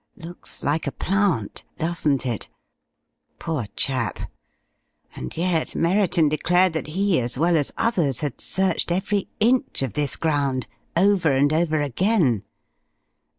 Looks 0.17 0.63
like 0.63 0.87
a 0.87 0.91
plant, 0.91 1.63
doesn't 1.77 2.25
it? 2.25 2.49
Poor 3.37 3.67
chap!... 3.75 4.31
And 5.15 5.37
yet 5.37 5.75
Merriton 5.75 6.27
declared 6.27 6.73
that 6.73 6.87
he, 6.97 7.19
as 7.19 7.37
well 7.37 7.55
as 7.55 7.71
others, 7.77 8.21
had 8.21 8.41
searched 8.41 8.91
every 8.91 9.29
inch 9.39 9.83
of 9.83 9.93
this 9.93 10.15
ground 10.15 10.65
over 10.97 11.31
and 11.33 11.53
over 11.53 11.79
again. 11.81 12.41